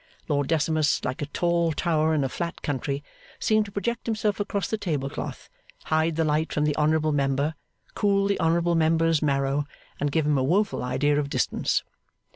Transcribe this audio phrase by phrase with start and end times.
[0.27, 3.03] Lord Decimus, like a tall tower in a flat country,
[3.37, 5.47] seemed to project himself across the table cloth,
[5.83, 7.53] hide the light from the honourable Member,
[7.93, 9.65] cool the honourable Member's marrow,
[9.99, 11.83] and give him a woeful idea of distance.